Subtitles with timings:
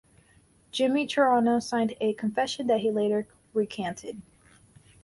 [0.71, 4.19] Jimmy Troiano signed a confession that he later recanted.